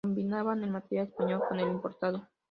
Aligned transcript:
Combinaba 0.03 0.55
el 0.55 0.71
material 0.71 1.09
español 1.09 1.43
con 1.47 1.59
el 1.59 1.67
importado. 1.67 2.27